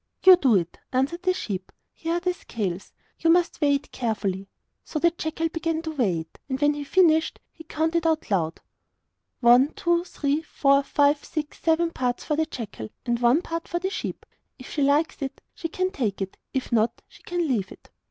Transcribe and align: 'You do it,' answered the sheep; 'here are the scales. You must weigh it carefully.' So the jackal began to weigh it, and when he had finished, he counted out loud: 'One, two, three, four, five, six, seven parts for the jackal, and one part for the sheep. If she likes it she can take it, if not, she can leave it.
'You 0.23 0.35
do 0.35 0.55
it,' 0.55 0.79
answered 0.91 1.21
the 1.21 1.31
sheep; 1.35 1.71
'here 1.93 2.13
are 2.15 2.19
the 2.19 2.33
scales. 2.33 2.91
You 3.19 3.29
must 3.29 3.61
weigh 3.61 3.75
it 3.75 3.91
carefully.' 3.91 4.49
So 4.83 4.97
the 4.97 5.11
jackal 5.11 5.49
began 5.49 5.83
to 5.83 5.91
weigh 5.91 6.21
it, 6.21 6.39
and 6.49 6.59
when 6.59 6.73
he 6.73 6.79
had 6.81 6.87
finished, 6.87 7.39
he 7.51 7.65
counted 7.65 8.07
out 8.07 8.31
loud: 8.31 8.61
'One, 9.41 9.67
two, 9.75 10.03
three, 10.03 10.41
four, 10.41 10.81
five, 10.81 11.23
six, 11.23 11.61
seven 11.61 11.91
parts 11.91 12.23
for 12.23 12.35
the 12.35 12.47
jackal, 12.47 12.89
and 13.05 13.19
one 13.19 13.43
part 13.43 13.67
for 13.67 13.77
the 13.77 13.91
sheep. 13.91 14.25
If 14.57 14.71
she 14.71 14.81
likes 14.81 15.21
it 15.21 15.39
she 15.53 15.67
can 15.67 15.91
take 15.91 16.19
it, 16.19 16.35
if 16.51 16.71
not, 16.71 17.03
she 17.07 17.21
can 17.21 17.47
leave 17.47 17.71
it. 17.71 17.91